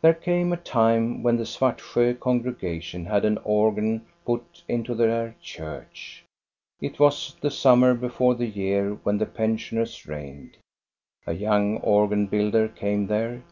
[0.00, 5.36] There came a time when the Svartsjo congrega tion had an organ put '.ito their
[5.42, 6.24] church.
[6.80, 10.56] It was the summer before the year when the pensioners reigned.
[11.26, 13.42] A young organ builder came there.